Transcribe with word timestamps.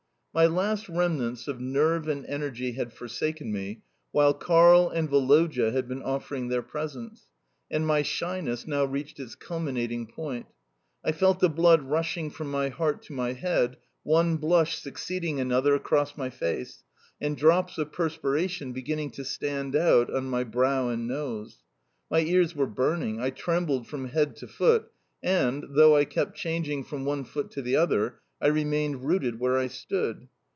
My 0.33 0.45
last 0.45 0.87
remnants 0.87 1.49
of 1.49 1.59
nerve 1.59 2.07
and 2.07 2.25
energy 2.25 2.71
had 2.71 2.93
forsaken 2.93 3.51
me 3.51 3.81
while 4.13 4.33
Karl 4.33 4.87
and 4.87 5.09
Woloda 5.09 5.73
had 5.73 5.89
been 5.89 6.01
offering 6.01 6.47
their 6.47 6.61
presents, 6.61 7.27
and 7.69 7.85
my 7.85 8.01
shyness 8.01 8.65
now 8.65 8.85
reached 8.85 9.19
its 9.19 9.35
culminating 9.35 10.07
point, 10.07 10.45
I 11.03 11.11
felt 11.11 11.41
the 11.41 11.49
blood 11.49 11.81
rushing 11.83 12.29
from 12.29 12.49
my 12.49 12.69
heart 12.69 13.01
to 13.03 13.13
my 13.13 13.33
head, 13.33 13.75
one 14.03 14.37
blush 14.37 14.81
succeeding 14.81 15.41
another 15.41 15.75
across 15.75 16.15
my 16.15 16.29
face, 16.29 16.85
and 17.19 17.35
drops 17.35 17.77
of 17.77 17.91
perspiration 17.91 18.71
beginning 18.71 19.11
to 19.11 19.25
stand 19.25 19.75
out 19.75 20.09
on 20.13 20.29
my 20.29 20.45
brow 20.45 20.87
and 20.87 21.09
nose. 21.09 21.57
My 22.09 22.21
ears 22.21 22.55
were 22.55 22.67
burning, 22.67 23.19
I 23.19 23.31
trembled 23.31 23.85
from 23.85 24.07
head 24.07 24.37
to 24.37 24.47
foot, 24.47 24.93
and, 25.21 25.65
though 25.71 25.97
I 25.97 26.05
kept 26.05 26.37
changing 26.37 26.85
from 26.85 27.03
one 27.03 27.25
foot 27.25 27.51
to 27.51 27.61
the 27.61 27.75
other, 27.75 28.19
I 28.43 28.47
remained 28.47 29.03
rooted 29.05 29.39
where 29.39 29.59
I 29.59 29.67
stood. 29.67 30.27